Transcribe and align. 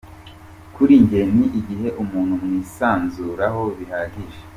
Kuri 0.75 0.93
njye 1.03 1.21
ni 1.35 1.45
igihe 1.59 1.87
umuntu 2.03 2.33
mwisanzuraho 2.43 3.61
bihagije”. 3.77 4.39